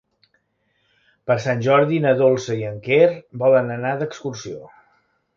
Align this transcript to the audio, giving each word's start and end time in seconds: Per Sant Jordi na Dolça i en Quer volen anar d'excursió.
Per 1.31 1.35
Sant 1.43 1.59
Jordi 1.67 1.99
na 2.05 2.13
Dolça 2.21 2.57
i 2.61 2.65
en 2.69 2.79
Quer 2.87 3.09
volen 3.43 3.69
anar 3.75 3.91
d'excursió. 3.99 4.63